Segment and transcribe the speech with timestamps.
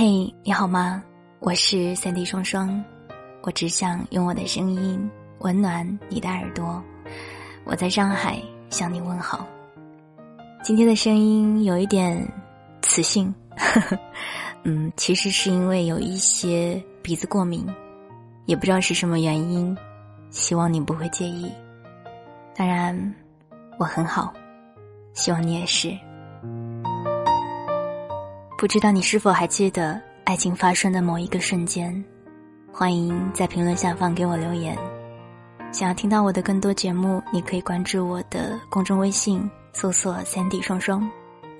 [0.00, 1.02] 嘿，你好吗？
[1.40, 2.84] 我是三 D 双双，
[3.42, 6.80] 我只想用我的声音温暖你的耳朵。
[7.64, 8.40] 我在上海
[8.70, 9.44] 向你问好。
[10.62, 12.16] 今天的声音有一点
[12.80, 13.34] 磁性，
[14.62, 17.66] 嗯，其实是因为有一些鼻子过敏，
[18.46, 19.76] 也不知道是什么原因，
[20.30, 21.50] 希望你不会介意。
[22.54, 23.14] 当然，
[23.80, 24.32] 我很好，
[25.12, 25.90] 希望你也是。
[28.58, 32.04] 不知道你是否还记得爱情发生的某一个瞬间？
[32.72, 34.76] 欢迎在评论下方给我留言。
[35.70, 41.08] 想要听到我的更多节目，你可以关注我的公众微信，搜索“三 D 双双”，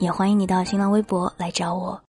[0.00, 2.02] 也欢迎你到新浪微博来找我。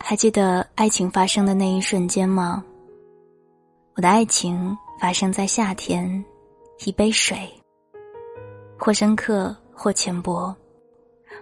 [0.00, 2.64] 还记得爱情发生的那一瞬间吗？
[3.94, 6.24] 我的爱情发生在夏天，
[6.84, 7.48] 一杯水。
[8.78, 10.54] 或深刻，或浅薄。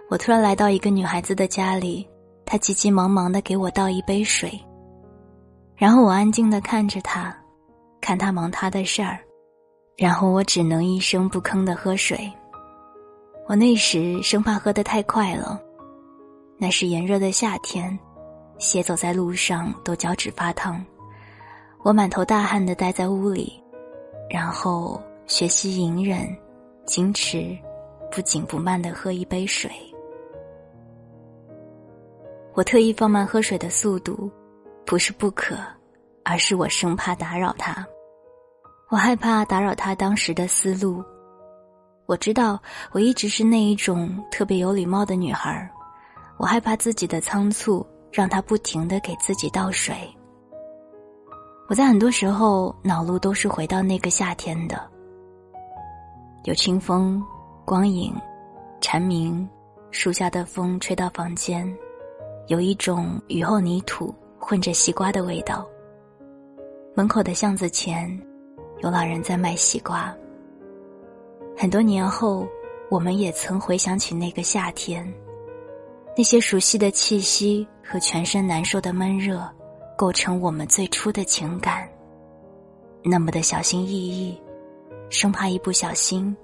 [0.09, 2.07] 我突然来到一个女孩子的家里，
[2.45, 4.59] 她急急忙忙的给我倒一杯水，
[5.75, 7.35] 然后我安静的看着她，
[8.01, 9.19] 看她忙她的事儿，
[9.97, 12.31] 然后我只能一声不吭的喝水。
[13.47, 15.59] 我那时生怕喝得太快了，
[16.57, 17.97] 那是炎热的夏天，
[18.57, 20.83] 鞋走在路上都脚趾发烫。
[21.83, 23.61] 我满头大汗的待在屋里，
[24.29, 26.27] 然后学习隐忍。
[26.85, 27.57] 矜持，
[28.11, 29.71] 不紧不慢的喝一杯水。
[32.53, 34.31] 我特意放慢喝水的速度，
[34.85, 35.57] 不是不渴，
[36.23, 37.85] 而是我生怕打扰他。
[38.89, 41.03] 我害怕打扰他当时的思路。
[42.05, 42.59] 我知道
[42.91, 45.67] 我一直是那一种特别有礼貌的女孩
[46.37, 49.95] 我害怕自己的仓促让他不停的给自己倒水。
[51.67, 54.94] 我在很多时候脑路都是回到那个夏天的。
[56.45, 57.25] 有清风、
[57.65, 58.13] 光影、
[58.79, 59.49] 蝉鸣，
[59.89, 61.75] 树下的风吹到房间，
[62.45, 65.67] 有一种雨后泥土混着西瓜的味道。
[66.93, 68.07] 门口的巷子前，
[68.83, 70.15] 有老人在卖西瓜。
[71.57, 72.47] 很多年后，
[72.91, 75.11] 我们也曾回想起那个夏天，
[76.15, 79.49] 那些熟悉的气息和全身难受的闷热，
[79.97, 81.89] 构成我们最初的情感。
[83.03, 84.39] 那么的小心翼翼。
[85.09, 86.35] 生怕一不小心，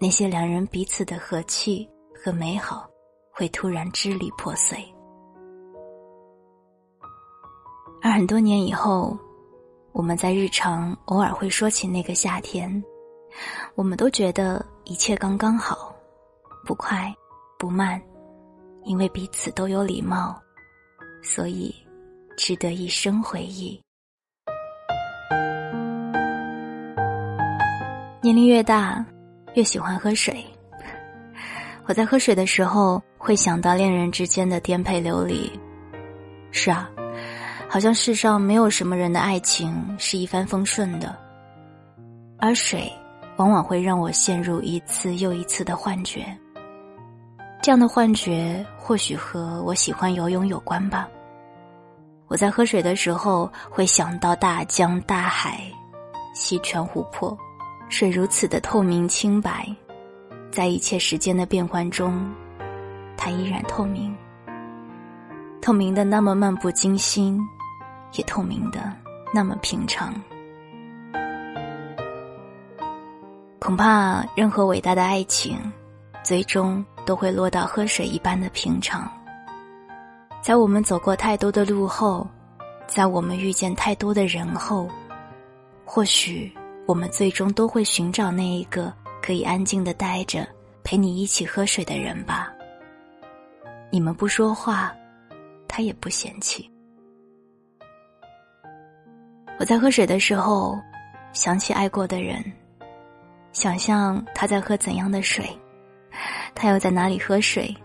[0.00, 2.88] 那些两人彼此的和气和美好，
[3.30, 4.82] 会突然支离破碎。
[8.02, 9.16] 而很多年以后，
[9.92, 12.82] 我们在日常偶尔会说起那个夏天，
[13.74, 15.94] 我们都觉得一切刚刚好，
[16.64, 17.14] 不快
[17.58, 18.00] 不慢，
[18.84, 20.40] 因为彼此都有礼貌，
[21.22, 21.74] 所以
[22.36, 23.80] 值得一生回忆。
[28.20, 29.04] 年龄越大，
[29.54, 30.44] 越喜欢喝水。
[31.86, 35.48] 我在喝水的时候，会想到恋人之间的颠沛流离。
[36.50, 36.90] 是啊，
[37.68, 41.16] 好像世上没有什么人的爱情是一帆风顺的，
[42.38, 42.92] 而水
[43.36, 46.26] 往往会让我陷入一次又一次的幻觉。
[47.62, 51.08] 这样的幻觉或许和我喜欢游泳有关吧。
[52.26, 55.62] 我在喝水的时候，会想到大江大海、
[56.34, 57.38] 溪泉湖泊。
[57.88, 59.66] 水如此的透明清白，
[60.50, 62.30] 在一切时间的变换中，
[63.16, 64.14] 它依然透明。
[65.60, 67.40] 透明的那么漫不经心，
[68.14, 68.92] 也透明的
[69.32, 70.14] 那么平常。
[73.58, 75.58] 恐怕任何伟大的爱情，
[76.22, 79.10] 最终都会落到喝水一般的平常。
[80.40, 82.26] 在我们走过太多的路后，
[82.86, 84.88] 在我们遇见太多的人后，
[85.84, 86.50] 或许。
[86.88, 88.90] 我们最终都会寻找那一个
[89.20, 90.48] 可以安静的待着，
[90.82, 92.50] 陪你一起喝水的人吧。
[93.90, 94.90] 你们不说话，
[95.68, 96.66] 他也不嫌弃。
[99.58, 100.78] 我在喝水的时候，
[101.34, 102.42] 想起爱过的人，
[103.52, 105.46] 想象他在喝怎样的水，
[106.54, 107.76] 他又在哪里喝水，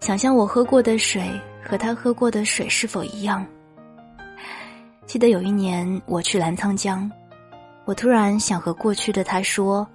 [0.00, 1.22] 想象我喝过的水
[1.62, 3.46] 和他喝过的水是否一样。
[5.06, 7.08] 记得有一年我去澜沧江。
[7.86, 9.86] 我突然想和过去的他说：“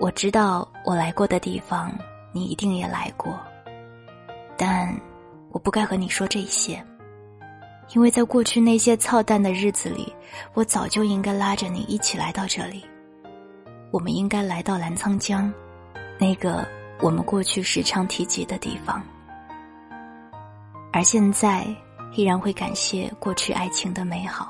[0.00, 1.92] 我知道我来过的地方，
[2.32, 3.38] 你一定也来过。
[4.56, 4.92] 但
[5.52, 6.84] 我不该和你说这些，
[7.94, 10.12] 因为在过去那些操蛋的日子里，
[10.52, 12.84] 我早就应该拉着你一起来到这里。
[13.92, 15.52] 我们应该来到澜沧江，
[16.18, 16.66] 那个
[17.00, 19.00] 我们过去时常提及的地方。
[20.92, 21.64] 而现在，
[22.16, 24.48] 依然会感谢过去爱情的美好。”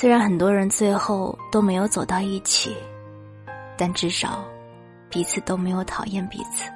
[0.00, 2.72] 虽然很多人最后都没有走到一起，
[3.76, 4.44] 但至少
[5.10, 6.70] 彼此都没有讨厌彼此。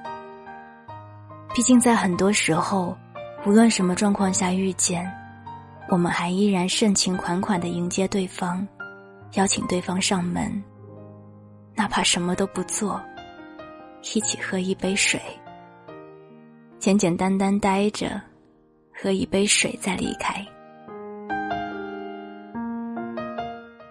[1.54, 2.98] 毕竟在很多时候，
[3.46, 5.08] 无论什么状况下遇见，
[5.88, 8.66] 我们还依然盛情款款的迎接对方，
[9.34, 10.60] 邀请对方上门，
[11.76, 13.00] 哪怕什么都不做，
[14.16, 15.22] 一起喝一杯水，
[16.80, 18.20] 简简单单待着，
[18.92, 20.44] 喝一杯水再离开。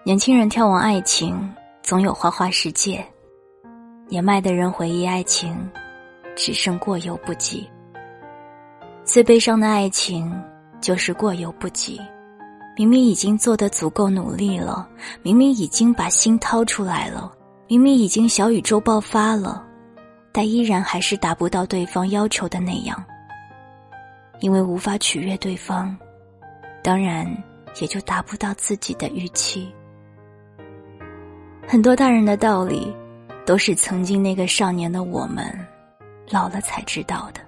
[0.04, 1.48] 年轻人眺望爱情，
[1.80, 2.98] 总有花花世界；
[4.08, 5.56] 年迈的人回忆爱情，
[6.34, 7.70] 只剩过犹不及。
[9.04, 10.34] 最悲伤的爱情，
[10.80, 12.00] 就是过犹不及。
[12.76, 14.88] 明明已经做得足够努力了，
[15.22, 17.32] 明明已经把心掏出来了，
[17.68, 19.64] 明明已经小宇宙爆发了，
[20.32, 23.04] 但依然还是达不到对方要求的那样。
[24.40, 25.96] 因为无法取悦对方，
[26.82, 27.24] 当然
[27.80, 29.72] 也就达不到自己的预期。
[31.72, 32.94] 很多大人的道理，
[33.46, 35.42] 都是曾经那个少年的我们，
[36.28, 37.40] 老了才知道的。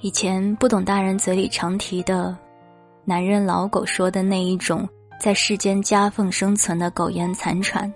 [0.00, 2.36] 以前不懂大人嘴里常提的
[3.06, 4.86] “男人老狗”说的那一种
[5.18, 7.90] 在世间夹缝生存的苟延残喘，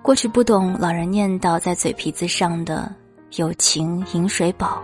[0.00, 2.88] 过去不懂老人念叨在嘴皮子上的
[3.34, 4.80] “有情饮水饱”，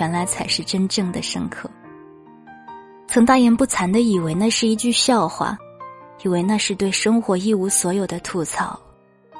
[0.00, 1.68] 原来才是真正的深刻。
[3.08, 5.56] 曾大言不惭的以为那是一句笑话，
[6.22, 8.78] 以为那是对生活一无所有的吐槽，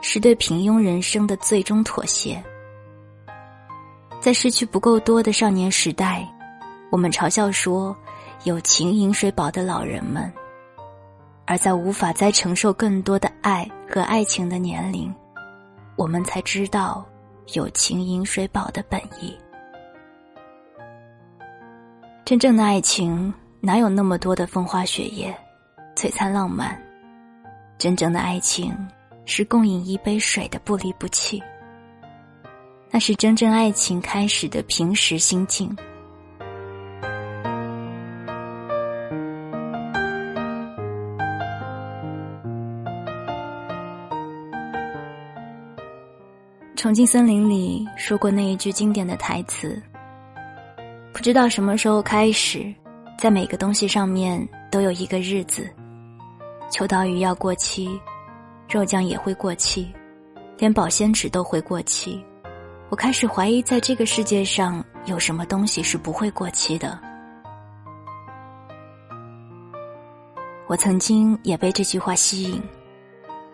[0.01, 2.43] 是对平庸人生的最终妥协。
[4.19, 6.27] 在失去不够多的少年时代，
[6.91, 7.95] 我们嘲笑说
[8.45, 10.25] “有情饮水饱”的老人们；
[11.45, 15.15] 而在无法再承受更多的爱和爱情的年龄，
[15.97, 17.05] 我们才知道
[17.53, 19.37] “有情饮水饱”的本意。
[22.25, 23.35] 真正的爱情。
[23.67, 25.37] 哪有那么多的风花雪月、
[25.97, 26.81] 璀璨浪漫？
[27.77, 28.73] 真正的爱情
[29.25, 31.43] 是共饮一杯水的不离不弃。
[32.93, 35.77] 那是真正爱情开始的平时心境。
[46.77, 49.83] 重庆森林里说过那一句经典的台词
[51.13, 52.73] ：“不知道什么时候开始。”
[53.19, 55.67] 在每个东西上面都有一个日子，
[56.71, 57.99] 秋刀鱼要过期，
[58.69, 59.91] 肉酱也会过期，
[60.59, 62.23] 连保鲜纸都会过期。
[62.91, 66.99] 我开始怀疑，在这个世界上有什么东西是不会过期的。
[70.67, 72.63] 我曾经也被这句话吸引，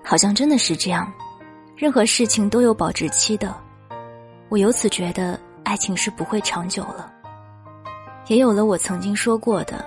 [0.03, 1.11] 好像真的是这样，
[1.77, 3.55] 任何事情都有保质期的。
[4.49, 7.12] 我由此觉得，爱情是不会长久了。
[8.29, 9.85] 也有了我曾经说过的，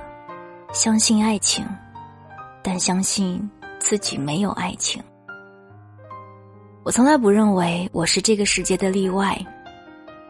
[0.73, 1.65] 相信爱情，
[2.61, 3.49] 但相信
[3.79, 5.01] 自己没有爱情。
[6.83, 9.35] 我从来不认为我是这个世界的例外，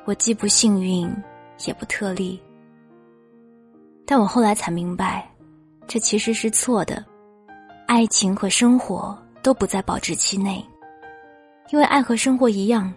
[0.06, 1.12] 我既不幸运，
[1.66, 2.42] 也不特例。
[4.06, 5.28] 但我后来才明白，
[5.88, 7.04] 这其实是错的。
[7.88, 10.64] 爱情和生活都不在保质期内，
[11.72, 12.94] 因为爱和生活一样，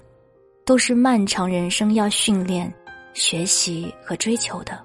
[0.64, 2.72] 都是漫长人生要训练、
[3.14, 4.78] 学习和追求的。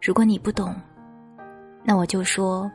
[0.00, 0.74] 如果你不懂，
[1.84, 2.70] 那我就说：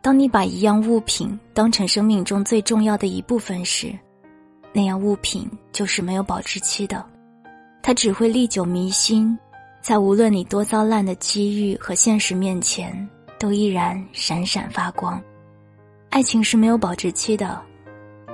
[0.00, 3.92] 当你把一样物品当成生命中最重要的一部分时，
[4.72, 7.04] 那样物品就是没有保质期的，
[7.82, 9.38] 它只会历久弥新，
[9.82, 13.08] 在无论你多糟烂的机遇和现实面前，
[13.38, 15.22] 都依然闪闪发光。
[16.08, 17.60] 爱情是没有保质期的，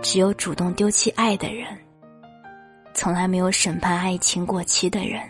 [0.01, 1.67] 只有主动丢弃爱的人，
[2.95, 5.21] 从来没有审判爱情过期的人。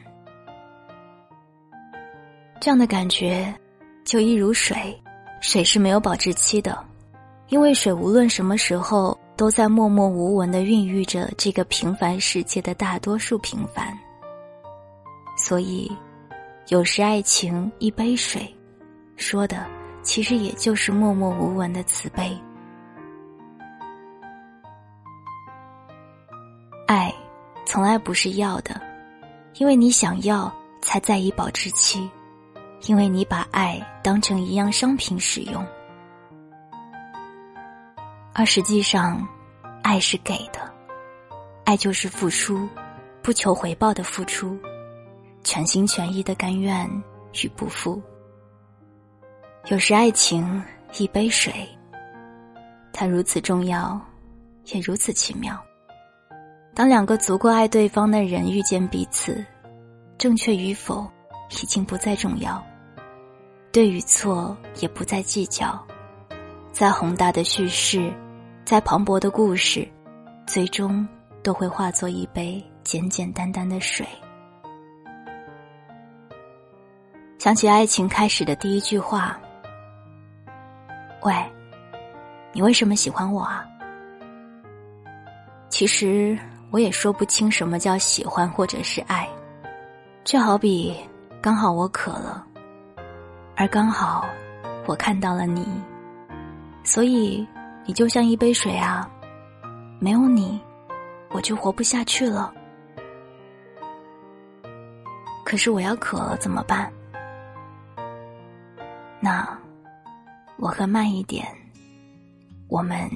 [2.62, 3.52] 这样的感觉，
[4.04, 4.97] 就一如水，
[5.40, 6.78] 水是没有保质期的，
[7.49, 13.92] 因为水无论什么时候都在默默无闻的孕育着这个平凡世界的大多数平凡。
[15.37, 15.90] 所以，
[16.69, 18.49] 有时爱情一杯水，
[19.16, 19.66] 说的
[20.04, 22.31] 其实也就是默默无闻的慈悲。
[26.87, 27.12] 爱，
[27.66, 28.81] 从来不是要的，
[29.54, 32.09] 因为你想要，才在意保质期。
[32.86, 35.64] 因为你把爱当成一样商品使用，
[38.32, 39.24] 而实际上，
[39.82, 40.60] 爱是给的，
[41.64, 42.68] 爱就是付出，
[43.22, 44.58] 不求回报的付出，
[45.44, 46.88] 全心全意的甘愿
[47.42, 48.02] 与不负。
[49.66, 50.60] 有时爱情
[50.98, 51.52] 一杯水，
[52.92, 54.00] 它如此重要，
[54.72, 55.56] 也如此奇妙。
[56.74, 59.44] 当两个足够爱对方的人遇见彼此，
[60.18, 61.08] 正确与否
[61.50, 62.60] 已经不再重要。
[63.72, 65.82] 对与错也不再计较。
[66.72, 68.12] 再宏大的叙事，
[68.66, 69.88] 再磅礴的故事，
[70.46, 71.08] 最终
[71.42, 74.06] 都会化作一杯简简单单的水。
[77.38, 79.40] 想起爱情开始的第一句话
[81.24, 81.34] ：“喂，
[82.52, 83.66] 你为什么喜欢我啊？”
[85.70, 86.38] 其实
[86.70, 89.26] 我也说不清什么叫喜欢或者是爱，
[90.24, 90.94] 就好比
[91.40, 92.46] 刚好我渴了，
[93.54, 94.28] 而刚好
[94.87, 95.66] 我看到了你，
[96.82, 97.47] 所以
[97.87, 99.09] 你就像一杯水啊，
[100.00, 100.61] 没有你
[101.30, 102.52] 我就活不下去了。
[105.44, 106.92] 可是我要渴了怎么办？
[109.21, 109.47] 那
[110.56, 111.47] 我喝慢一点，
[112.68, 113.09] 我们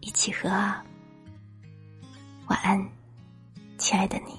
[0.00, 0.82] 一起喝啊。
[2.46, 2.82] 晚安，
[3.76, 4.38] 亲爱的你。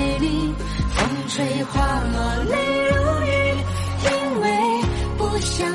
[1.33, 1.79] 吹花
[2.11, 2.57] 落泪
[2.89, 3.29] 如雨，
[4.03, 4.45] 因为
[5.17, 5.70] 不想